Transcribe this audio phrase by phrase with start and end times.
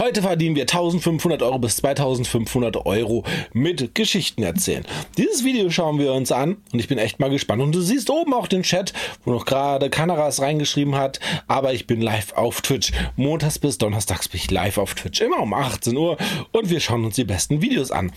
[0.00, 4.86] Heute verdienen wir 1500 Euro bis 2500 Euro mit Geschichten erzählen.
[5.18, 7.60] Dieses Video schauen wir uns an und ich bin echt mal gespannt.
[7.60, 8.94] Und du siehst oben auch den Chat,
[9.26, 12.92] wo noch gerade Kanaras reingeschrieben hat, aber ich bin live auf Twitch.
[13.16, 16.16] Montags bis Donnerstags bin ich live auf Twitch, immer um 18 Uhr
[16.52, 18.10] und wir schauen uns die besten Videos an.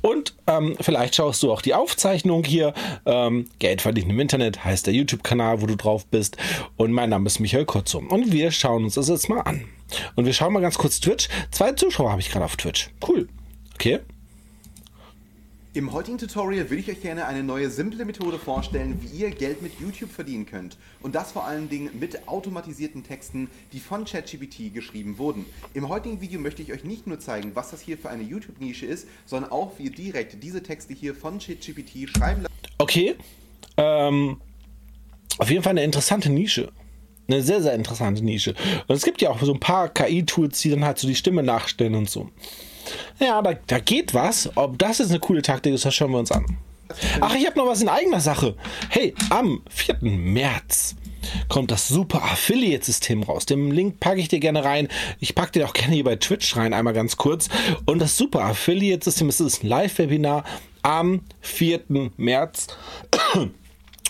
[0.00, 0.17] Und
[0.48, 2.74] ähm, vielleicht schaust du auch die Aufzeichnung hier.
[3.06, 6.36] Ähm, Geld verdienen im Internet heißt der YouTube-Kanal, wo du drauf bist.
[6.76, 8.08] Und mein Name ist Michael Kurzum.
[8.08, 9.66] Und wir schauen uns das jetzt mal an.
[10.16, 11.28] Und wir schauen mal ganz kurz Twitch.
[11.50, 12.90] Zwei Zuschauer habe ich gerade auf Twitch.
[13.06, 13.28] Cool.
[13.74, 14.00] Okay.
[15.78, 19.62] Im heutigen Tutorial will ich euch gerne eine neue simple Methode vorstellen, wie ihr Geld
[19.62, 20.76] mit YouTube verdienen könnt.
[21.02, 25.46] Und das vor allen Dingen mit automatisierten Texten, die von ChatGPT geschrieben wurden.
[25.74, 28.86] Im heutigen Video möchte ich euch nicht nur zeigen, was das hier für eine YouTube-Nische
[28.86, 32.54] ist, sondern auch, wie ihr direkt diese Texte hier von ChatGPT schreiben lasst.
[32.78, 33.14] Okay.
[33.76, 34.40] Ähm,
[35.38, 36.72] auf jeden Fall eine interessante Nische
[37.28, 38.54] eine sehr, sehr interessante Nische.
[38.86, 41.42] Und es gibt ja auch so ein paar KI-Tools, die dann halt so die Stimme
[41.42, 42.30] nachstellen und so.
[43.18, 44.50] Ja, da, da geht was.
[44.56, 46.44] Ob das jetzt eine coole Taktik ist, das schauen wir uns an.
[47.20, 48.54] Ach, ich habe noch was in eigener Sache.
[48.88, 49.98] Hey, am 4.
[50.00, 50.96] März
[51.48, 53.46] kommt das super Affiliate-System raus.
[53.46, 54.88] Den Link packe ich dir gerne rein.
[55.20, 57.48] Ich packe dir auch gerne hier bei Twitch rein, einmal ganz kurz.
[57.84, 60.44] Und das super Affiliate-System ist ein Live-Webinar
[60.82, 62.10] am 4.
[62.16, 62.68] März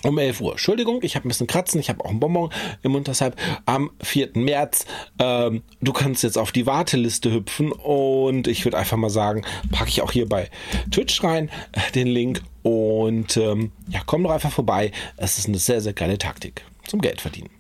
[0.05, 0.53] um 11 Uhr.
[0.53, 2.51] Entschuldigung, ich habe ein bisschen Kratzen, ich habe auch einen Bonbon
[2.83, 4.31] im Mund, deshalb am 4.
[4.35, 4.87] März.
[5.19, 9.91] Ähm, du kannst jetzt auf die Warteliste hüpfen und ich würde einfach mal sagen, packe
[9.91, 10.51] ich auch hier bei
[10.91, 14.93] Twitch rein äh, den Link und ähm, ja, komm doch einfach vorbei.
[15.17, 17.58] Es ist eine sehr, sehr geile Taktik zum Geld verdienen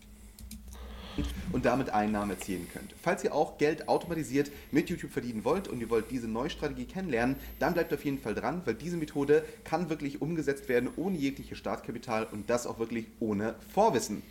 [1.53, 2.95] und damit Einnahmen erzielen könnt.
[3.03, 6.85] Falls ihr auch Geld automatisiert mit YouTube verdienen wollt und ihr wollt diese neue Strategie
[6.85, 11.17] kennenlernen, dann bleibt auf jeden Fall dran, weil diese Methode kann wirklich umgesetzt werden ohne
[11.17, 14.23] jegliche Startkapital und das auch wirklich ohne Vorwissen.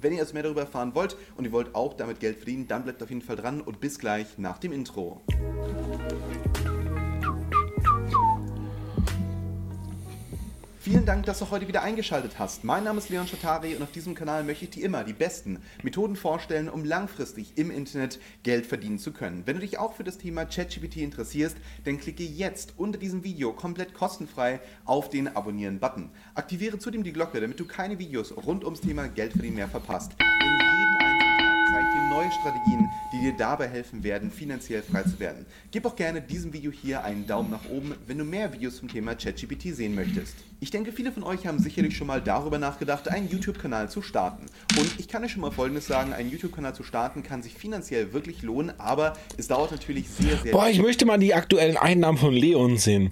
[0.00, 2.84] Wenn ihr also mehr darüber erfahren wollt und ihr wollt auch damit Geld verdienen, dann
[2.84, 5.20] bleibt auf jeden Fall dran und bis gleich nach dem Intro.
[10.84, 12.62] Vielen Dank, dass du heute wieder eingeschaltet hast.
[12.62, 15.62] Mein Name ist Leon Schatari und auf diesem Kanal möchte ich dir immer die besten
[15.82, 19.44] Methoden vorstellen, um langfristig im Internet Geld verdienen zu können.
[19.46, 23.54] Wenn du dich auch für das Thema ChatGPT interessierst, dann klicke jetzt unter diesem Video
[23.54, 26.10] komplett kostenfrei auf den Abonnieren-Button.
[26.34, 30.12] Aktiviere zudem die Glocke, damit du keine Videos rund ums Thema Geld verdienen mehr verpasst.
[32.14, 35.46] Neue Strategien, die dir dabei helfen werden, finanziell frei zu werden.
[35.72, 38.88] Gib auch gerne diesem Video hier einen Daumen nach oben, wenn du mehr Videos zum
[38.88, 40.36] Thema ChatGPT sehen möchtest.
[40.60, 44.46] Ich denke, viele von euch haben sicherlich schon mal darüber nachgedacht, einen YouTube-Kanal zu starten.
[44.78, 48.12] Und ich kann euch schon mal Folgendes sagen, einen YouTube-Kanal zu starten kann sich finanziell
[48.12, 50.52] wirklich lohnen, aber es dauert natürlich sehr, sehr...
[50.52, 53.10] Boah, ich möchte mal die aktuellen Einnahmen von Leon sehen.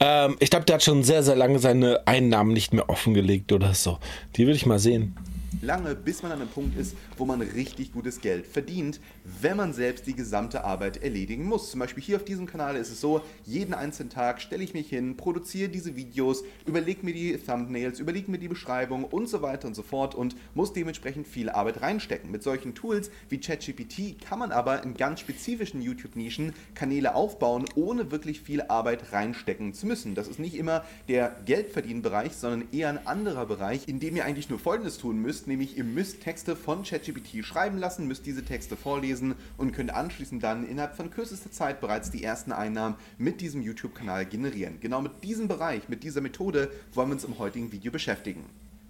[0.00, 3.74] Ähm, ich glaube, der hat schon sehr, sehr lange seine Einnahmen nicht mehr offengelegt oder
[3.74, 3.98] so.
[4.36, 5.14] Die will ich mal sehen
[5.62, 9.00] lange, bis man an einem Punkt ist, wo man richtig gutes Geld verdient,
[9.40, 11.70] wenn man selbst die gesamte Arbeit erledigen muss.
[11.70, 14.88] Zum Beispiel hier auf diesem Kanal ist es so, jeden einzelnen Tag stelle ich mich
[14.88, 19.68] hin, produziere diese Videos, überlege mir die Thumbnails, überlege mir die Beschreibung und so weiter
[19.68, 22.30] und so fort und muss dementsprechend viel Arbeit reinstecken.
[22.30, 28.10] Mit solchen Tools wie ChatGPT kann man aber in ganz spezifischen YouTube-Nischen Kanäle aufbauen, ohne
[28.10, 30.14] wirklich viel Arbeit reinstecken zu müssen.
[30.14, 34.50] Das ist nicht immer der Geldverdienbereich, sondern eher ein anderer Bereich, in dem ihr eigentlich
[34.50, 38.76] nur Folgendes tun müsst, nämlich ihr müsst Texte von ChatGPT schreiben lassen, müsst diese Texte
[38.76, 43.62] vorlesen und könnt anschließend dann innerhalb von kürzester Zeit bereits die ersten Einnahmen mit diesem
[43.62, 44.78] YouTube-Kanal generieren.
[44.80, 48.44] Genau mit diesem Bereich, mit dieser Methode wollen wir uns im heutigen Video beschäftigen.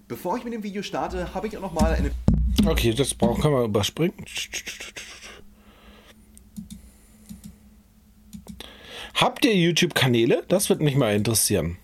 [0.09, 2.11] Bevor ich mit dem Video starte, habe ich auch noch mal eine...
[2.67, 4.25] Okay, das brauchen wir überspringen.
[9.15, 10.45] Habt ihr YouTube-Kanäle?
[10.49, 11.79] Das wird mich mal interessieren.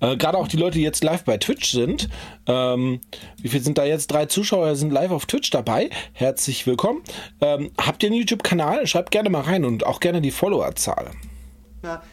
[0.00, 2.08] Äh, Gerade auch die Leute, die jetzt live bei Twitch sind.
[2.46, 3.00] Ähm,
[3.40, 4.08] wie viel sind da jetzt?
[4.08, 5.90] Drei Zuschauer sind live auf Twitch dabei.
[6.12, 7.02] Herzlich willkommen.
[7.40, 8.86] Ähm, habt ihr einen YouTube-Kanal?
[8.86, 11.10] Schreibt gerne mal rein und auch gerne die Followerzahl.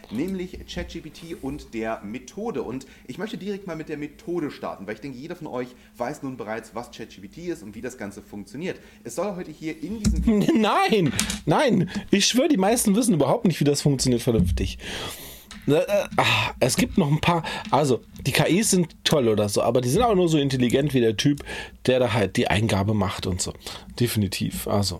[0.09, 2.63] Nämlich ChatGPT und der Methode.
[2.63, 5.69] Und ich möchte direkt mal mit der Methode starten, weil ich denke, jeder von euch
[5.97, 8.79] weiß nun bereits, was ChatGPT ist und wie das Ganze funktioniert.
[9.03, 10.53] Es soll heute hier in diesem Video.
[10.61, 11.13] Nein,
[11.45, 14.77] nein, ich schwöre, die meisten wissen überhaupt nicht, wie das funktioniert vernünftig.
[15.67, 19.61] Äh, äh, ah, es gibt noch ein paar, also die KIs sind toll oder so,
[19.61, 21.43] aber die sind auch nur so intelligent wie der Typ,
[21.85, 23.53] der da halt die Eingabe macht und so.
[23.99, 24.99] Definitiv, also.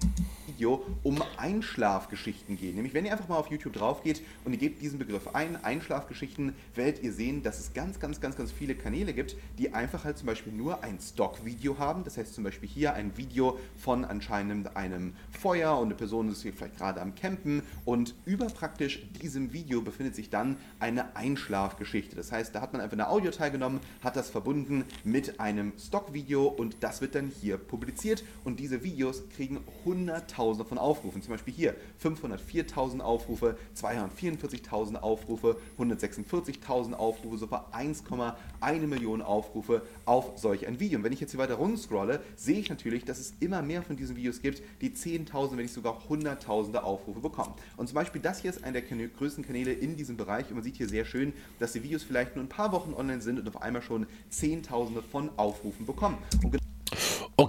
[0.62, 2.76] Video um Einschlafgeschichten gehen.
[2.76, 5.56] Nämlich, wenn ihr einfach mal auf YouTube drauf geht und ihr gebt diesen Begriff ein,
[5.64, 10.04] Einschlafgeschichten, werdet ihr sehen, dass es ganz, ganz, ganz, ganz viele Kanäle gibt, die einfach
[10.04, 12.04] halt zum Beispiel nur ein Stock-Video haben.
[12.04, 16.44] Das heißt zum Beispiel hier ein Video von anscheinend einem Feuer und eine Person ist
[16.44, 22.16] hier vielleicht gerade am Campen und über praktisch diesem Video befindet sich dann eine Einschlafgeschichte.
[22.16, 26.46] Das heißt, da hat man einfach eine Audio teilgenommen, hat das verbunden mit einem Stock-Video
[26.46, 31.22] und das wird dann hier publiziert und diese Videos kriegen 100.000 Tausende von Aufrufen.
[31.22, 40.68] Zum Beispiel hier 504.000 Aufrufe, 244.000 Aufrufe, 146.000 Aufrufe, sogar 1,1 Millionen Aufrufe auf solch
[40.68, 40.98] ein Video.
[40.98, 43.82] Und wenn ich jetzt hier weiter runter scrolle, sehe ich natürlich, dass es immer mehr
[43.82, 47.54] von diesen Videos gibt, die 10.000, wenn nicht sogar Hunderttausende Aufrufe bekommen.
[47.78, 50.64] Und zum Beispiel das hier ist einer der größten Kanäle in diesem Bereich und man
[50.64, 53.48] sieht hier sehr schön, dass die Videos vielleicht nur ein paar Wochen online sind und
[53.48, 56.18] auf einmal schon Zehntausende von Aufrufen bekommen.
[56.44, 56.52] Und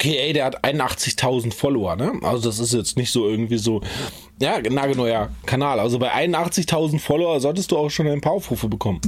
[0.03, 2.19] Okay, ey, der hat 81.000 Follower, ne?
[2.23, 3.83] Also das ist jetzt nicht so irgendwie so,
[4.41, 5.79] ja, nagelneuer Kanal.
[5.79, 9.01] Also bei 81.000 Follower solltest du auch schon ein paar Aufrufe bekommen.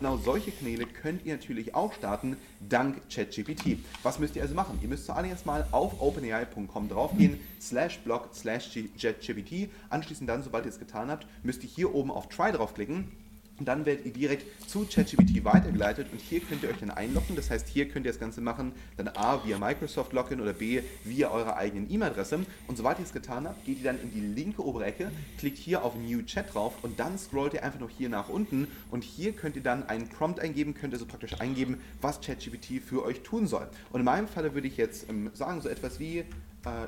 [0.00, 2.36] Genau solche Kanäle könnt ihr natürlich auch starten,
[2.68, 3.78] dank ChatGPT.
[4.02, 4.80] Was müsst ihr also machen?
[4.82, 9.70] Ihr müsst zuallererst mal auf openai.com draufgehen, slash blog, slash ChatGPT.
[9.90, 13.12] Anschließend dann, sobald ihr es getan habt, müsst ihr hier oben auf Try draufklicken
[13.58, 17.36] und dann werdet ihr direkt zu ChatGPT weitergeleitet und hier könnt ihr euch dann einloggen.
[17.36, 20.82] Das heißt, hier könnt ihr das Ganze machen, dann A via Microsoft Login oder B
[21.04, 22.40] via eurer eigenen E-Mail-Adresse.
[22.66, 25.58] Und sobald ihr es getan habt, geht ihr dann in die linke obere Ecke, klickt
[25.58, 29.04] hier auf New Chat drauf und dann scrollt ihr einfach noch hier nach unten und
[29.04, 33.04] hier könnt ihr dann einen Prompt eingeben, könnt ihr so praktisch eingeben, was ChatGPT für
[33.04, 33.66] euch tun soll.
[33.90, 36.24] Und in meinem Falle würde ich jetzt ähm, sagen, so etwas wie, äh,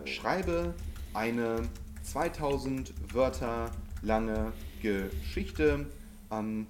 [0.06, 0.74] schreibe
[1.14, 1.62] eine
[2.02, 3.70] 2000 Wörter
[4.02, 5.86] lange Geschichte
[6.30, 6.66] ähm,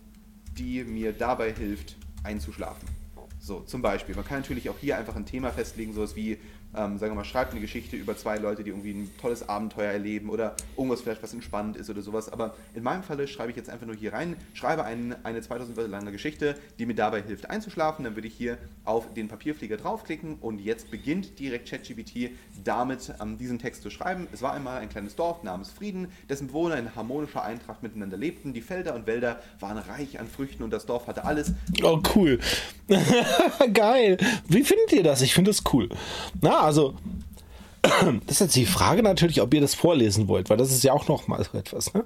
[0.57, 2.89] die mir dabei hilft, einzuschlafen.
[3.41, 4.15] So, zum Beispiel.
[4.15, 6.39] Man kann natürlich auch hier einfach ein Thema festlegen, sowas wie
[6.77, 9.91] ähm, sagen wir mal, schreibt eine Geschichte über zwei Leute, die irgendwie ein tolles Abenteuer
[9.91, 12.31] erleben oder irgendwas vielleicht, was entspannend ist oder sowas.
[12.31, 15.77] Aber in meinem Falle schreibe ich jetzt einfach nur hier rein, schreibe ein, eine 2000
[15.77, 18.05] Wörter lange Geschichte, die mir dabei hilft einzuschlafen.
[18.05, 22.33] Dann würde ich hier auf den Papierflieger draufklicken und jetzt beginnt direkt ChatGPT
[22.65, 24.29] damit, ähm, diesen Text zu schreiben.
[24.33, 28.53] Es war einmal ein kleines Dorf namens Frieden, dessen Bewohner in harmonischer Eintracht miteinander lebten.
[28.53, 31.53] Die Felder und Wälder waren reich an Früchten und das Dorf hatte alles.
[31.83, 32.39] Oh, cool.
[33.73, 34.17] Geil.
[34.47, 35.23] Wie findet ihr das?
[35.23, 35.89] Ich finde das cool.
[36.41, 36.95] Na, also,
[37.83, 40.93] das ist jetzt die Frage natürlich, ob ihr das vorlesen wollt, weil das ist ja
[40.93, 41.95] auch nochmal so etwas.
[41.95, 42.05] Ne?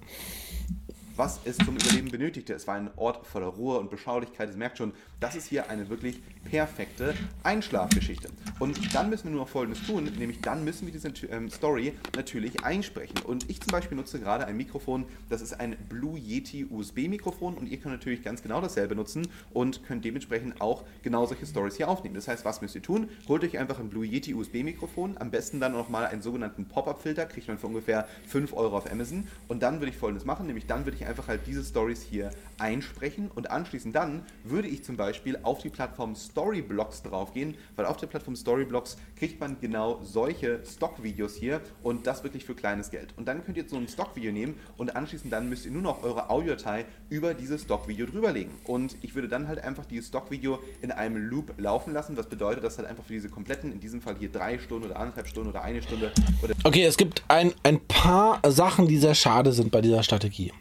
[1.17, 2.55] Was es zum Überleben benötigte.
[2.55, 4.49] Es war ein Ort voller Ruhe und Beschaulichkeit.
[4.49, 8.29] Es merkt schon, das ist hier eine wirklich perfekte Einschlafgeschichte.
[8.59, 11.95] Und dann müssen wir nur noch Folgendes tun, nämlich dann müssen wir diese ähm, Story
[12.17, 13.19] natürlich einsprechen.
[13.25, 17.69] Und ich zum Beispiel nutze gerade ein Mikrofon, das ist ein Blue Yeti USB-Mikrofon und
[17.69, 21.89] ihr könnt natürlich ganz genau dasselbe nutzen und könnt dementsprechend auch genau solche Stories hier
[21.89, 22.15] aufnehmen.
[22.15, 23.09] Das heißt, was müsst ihr tun?
[23.29, 27.49] Holt euch einfach ein Blue Yeti USB-Mikrofon, am besten dann nochmal einen sogenannten Pop-Up-Filter, kriegt
[27.49, 29.27] man für ungefähr 5 Euro auf Amazon.
[29.49, 32.31] Und dann würde ich Folgendes machen, nämlich dann würde ich einfach halt diese Stories hier
[32.59, 37.97] einsprechen und anschließend dann würde ich zum Beispiel auf die Plattform Storyblocks draufgehen, weil auf
[37.97, 43.15] der Plattform Storyblocks kriegt man genau solche Stockvideos hier und das wirklich für kleines Geld.
[43.17, 46.03] Und dann könnt ihr so ein Stockvideo nehmen und anschließend dann müsst ihr nur noch
[46.03, 48.53] eure Audiodatei über dieses Stockvideo drüberlegen.
[48.65, 52.65] Und ich würde dann halt einfach dieses Stockvideo in einem Loop laufen lassen, was bedeutet,
[52.65, 55.51] dass halt einfach für diese kompletten, in diesem Fall hier drei Stunden oder anderthalb Stunden
[55.51, 56.13] oder eine Stunde.
[56.43, 60.53] Oder okay, es gibt ein, ein paar Sachen, die sehr schade sind bei dieser Strategie.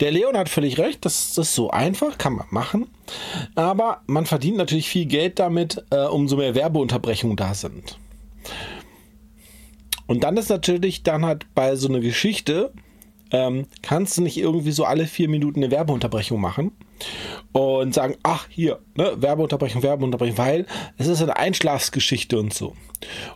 [0.00, 2.88] Der Leon hat völlig recht, das ist so einfach, kann man machen.
[3.54, 7.98] Aber man verdient natürlich viel Geld damit, äh, umso mehr Werbeunterbrechungen da sind.
[10.06, 12.72] Und dann ist natürlich dann halt bei so einer Geschichte,
[13.32, 16.72] ähm, kannst du nicht irgendwie so alle vier Minuten eine Werbeunterbrechung machen
[17.52, 20.66] und sagen, ach hier, ne, Werbeunterbrechung, Werbeunterbrechung, weil
[20.98, 22.74] es ist eine Einschlafsgeschichte und so.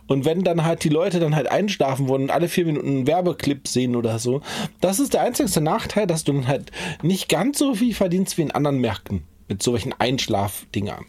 [0.07, 3.07] Und wenn dann halt die Leute dann halt einschlafen wollen und alle vier Minuten einen
[3.07, 4.41] Werbeclip sehen oder so,
[4.79, 6.71] das ist der einzigste Nachteil, dass du dann halt
[7.01, 11.05] nicht ganz so viel verdienst wie in anderen Märkten mit solchen Einschlafdingern.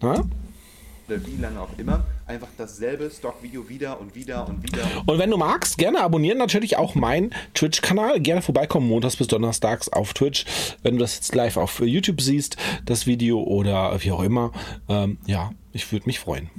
[0.00, 0.24] Na?
[1.08, 4.82] Oder wie lange auch immer, einfach dasselbe Stockvideo wieder und wieder und wieder.
[5.06, 8.20] Und wenn du magst, gerne abonnieren natürlich auch meinen Twitch-Kanal.
[8.20, 10.44] Gerne vorbeikommen, montags bis donnerstags auf Twitch.
[10.82, 14.52] Wenn du das jetzt live auf YouTube siehst, das Video oder wie auch immer.
[14.88, 16.50] Ähm, ja, ich würde mich freuen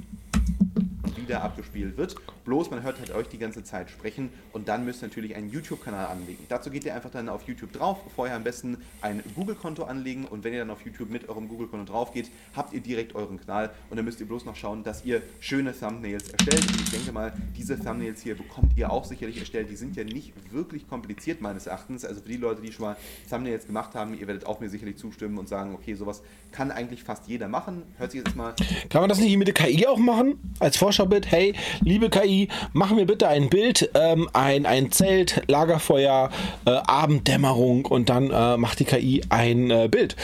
[1.26, 2.16] wieder abgespielt wird.
[2.46, 5.50] Bloß man hört halt euch die ganze Zeit sprechen und dann müsst ihr natürlich einen
[5.50, 6.44] YouTube-Kanal anlegen.
[6.48, 10.44] Dazu geht ihr einfach dann auf YouTube drauf, vorher am besten ein Google-Konto anlegen und
[10.44, 13.70] wenn ihr dann auf YouTube mit eurem Google-Konto drauf geht, habt ihr direkt euren Kanal
[13.90, 16.64] und dann müsst ihr bloß noch schauen, dass ihr schöne Thumbnails erstellt.
[16.68, 19.68] Und ich denke mal, diese Thumbnails hier bekommt ihr auch sicherlich erstellt.
[19.68, 22.04] Die sind ja nicht wirklich kompliziert meines Erachtens.
[22.04, 22.96] Also für die Leute, die schon mal
[23.28, 26.22] Thumbnails gemacht haben, ihr werdet auch mir sicherlich zustimmen und sagen, okay, sowas
[26.52, 27.82] kann eigentlich fast jeder machen.
[27.98, 28.54] Hört sich jetzt mal.
[28.88, 30.38] Kann man das nicht mit der KI auch machen?
[30.60, 31.28] Als Vorschaubild?
[31.30, 32.35] Hey, liebe KI,
[32.72, 36.30] mach mir bitte ein Bild, ähm, ein, ein Zelt, Lagerfeuer,
[36.64, 40.16] äh, Abenddämmerung und dann äh, macht die KI ein äh, Bild.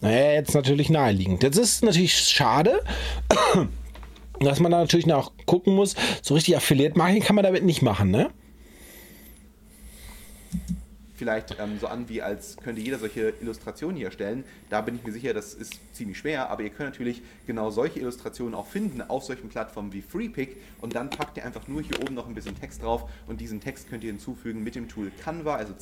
[0.00, 1.42] Naja, jetzt natürlich naheliegend.
[1.42, 2.80] Jetzt ist natürlich schade,
[4.40, 5.94] dass man da natürlich noch gucken muss.
[6.22, 8.30] So richtig Affiliate-Marketing kann man damit nicht machen, ne?
[11.20, 14.42] Vielleicht ähm, so an, wie als könnte jeder solche Illustrationen hier erstellen.
[14.70, 18.00] Da bin ich mir sicher, das ist ziemlich schwer, aber ihr könnt natürlich genau solche
[18.00, 22.00] Illustrationen auch finden auf solchen Plattformen wie FreePic und dann packt ihr einfach nur hier
[22.00, 25.12] oben noch ein bisschen Text drauf und diesen Text könnt ihr hinzufügen mit dem Tool
[25.22, 25.74] Canva, also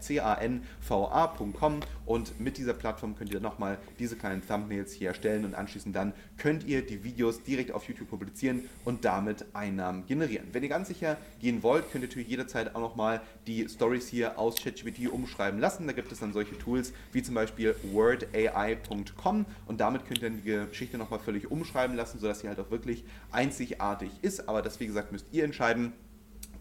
[0.00, 5.96] C-A-N-V-A.com und mit dieser Plattform könnt ihr nochmal diese kleinen Thumbnails hier erstellen und anschließend
[5.96, 10.48] dann könnt ihr die Videos direkt auf YouTube publizieren und damit Einnahmen generieren.
[10.52, 14.38] Wenn ihr ganz sicher gehen wollt, könnt ihr natürlich jederzeit auch nochmal die Stories hier
[14.38, 15.86] aus ChatGPT umschreiben lassen.
[15.86, 20.42] Da gibt es dann solche Tools wie zum Beispiel wordai.com und damit könnt ihr dann
[20.42, 24.48] die Geschichte nochmal völlig umschreiben lassen, sodass sie halt auch wirklich einzigartig ist.
[24.48, 25.92] Aber das, wie gesagt, müsst ihr entscheiden.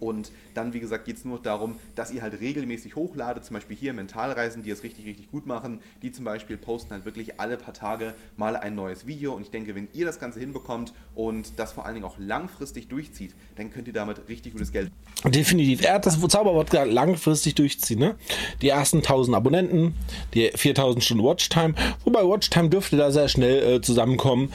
[0.03, 3.77] Und dann, wie gesagt, geht es nur darum, dass ihr halt regelmäßig hochladet, zum Beispiel
[3.77, 7.57] hier Mentalreisen, die es richtig, richtig gut machen, die zum Beispiel posten halt wirklich alle
[7.57, 9.33] paar Tage mal ein neues Video.
[9.33, 12.89] Und ich denke, wenn ihr das Ganze hinbekommt und das vor allen Dingen auch langfristig
[12.89, 14.91] durchzieht, dann könnt ihr damit richtig gutes Geld.
[15.25, 15.83] Definitiv.
[15.83, 17.99] Er hat das Zauberwort gerade langfristig durchziehen.
[17.99, 18.15] Ne?
[18.61, 19.95] Die ersten 1000 Abonnenten,
[20.33, 21.75] die 4000 Stunden Watchtime.
[22.03, 24.51] Wobei Watchtime dürfte da sehr schnell äh, zusammenkommen.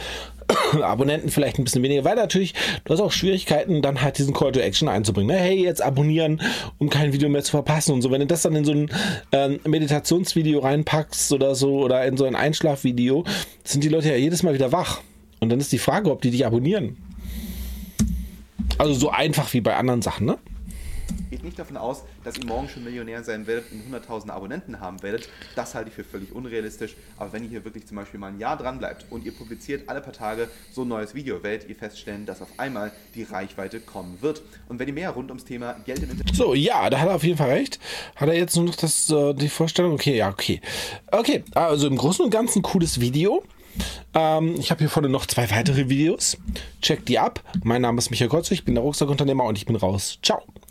[0.83, 4.53] Abonnenten vielleicht ein bisschen weniger, weil natürlich du hast auch Schwierigkeiten, dann halt diesen Call
[4.53, 5.35] to Action einzubringen.
[5.35, 5.41] Ne?
[5.41, 6.41] Hey, jetzt abonnieren,
[6.79, 8.11] um kein Video mehr zu verpassen und so.
[8.11, 8.91] Wenn du das dann in so ein
[9.33, 13.25] ähm, Meditationsvideo reinpackst oder so oder in so ein Einschlafvideo,
[13.65, 15.01] sind die Leute ja jedes Mal wieder wach.
[15.41, 16.97] Und dann ist die Frage, ob die dich abonnieren.
[18.77, 20.39] Also so einfach wie bei anderen Sachen, ne?
[21.31, 25.03] Geht nicht davon aus, dass ihr morgen schon Millionär sein werdet und 100.000 Abonnenten haben
[25.03, 25.29] werdet.
[25.57, 26.97] Das halte ich für völlig unrealistisch.
[27.19, 29.89] Aber wenn ihr hier wirklich zum Beispiel mal ein Jahr dran bleibt und ihr publiziert
[29.89, 33.81] alle paar Tage so ein neues Video, werdet ihr feststellen, dass auf einmal die Reichweite
[33.81, 34.43] kommen wird.
[34.69, 36.35] Und wenn ihr mehr rund ums Thema Geld im Internet.
[36.35, 37.79] So, ja, da hat er auf jeden Fall recht.
[38.17, 39.93] Hat er jetzt nur noch das, äh, die Vorstellung?
[39.93, 40.61] Okay, ja, okay.
[41.11, 43.43] Okay, also im Großen und Ganzen cooles Video.
[44.15, 46.37] Ähm, ich habe hier vorne noch zwei weitere Videos.
[46.81, 47.43] Checkt die ab.
[47.63, 50.19] Mein Name ist Michael Kotze, ich bin der Rucksackunternehmer und ich bin raus.
[50.23, 50.43] Ciao.